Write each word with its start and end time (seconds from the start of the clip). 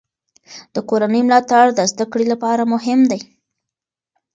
د 0.73 0.75
کورنۍ 0.89 1.21
ملاتړ 1.27 1.65
د 1.73 1.79
زده 1.91 2.05
کړې 2.11 2.25
لپاره 2.33 2.63
مهم 2.73 2.99
دی. 3.11 3.21